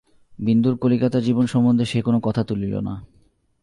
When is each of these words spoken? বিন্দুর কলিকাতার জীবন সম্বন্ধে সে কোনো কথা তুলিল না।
বিন্দুর 0.39 0.77
কলিকাতার 0.77 1.21
জীবন 1.21 1.45
সম্বন্ধে 1.45 1.85
সে 1.85 1.99
কোনো 2.01 2.19
কথা 2.19 2.43
তুলিল 2.43 2.79
না। 2.79 2.95